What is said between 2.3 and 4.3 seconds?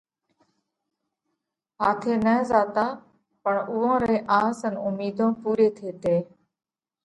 زاتا پڻ اُوئون رئِي